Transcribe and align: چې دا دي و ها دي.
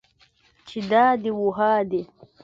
چې 0.67 0.77
دا 0.91 1.05
دي 1.21 1.31
و 1.39 1.49
ها 1.57 1.73
دي. 1.89 2.01